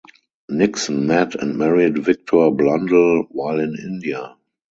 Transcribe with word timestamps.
Nixon 0.49 1.05
met 1.05 1.35
and 1.35 1.59
married 1.59 2.03
Victor 2.03 2.49
Blundell 2.49 3.27
while 3.29 3.59
in 3.59 3.77
India. 3.77 4.35